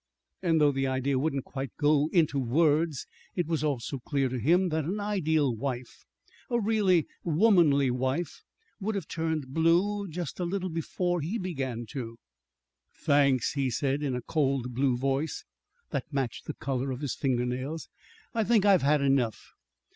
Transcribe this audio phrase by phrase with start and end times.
[0.41, 3.05] And, though the idea wouldn't quite go into words,
[3.35, 6.05] it was also clear to him that an ideal wife
[6.49, 8.41] a really womanly wife
[8.79, 12.17] would have turned blue just a little before he began to.
[12.91, 15.45] "Thanks," he said, in a cold blue voice
[15.91, 17.87] that matched the color of his finger nails.
[18.33, 19.51] "I think I've had enough."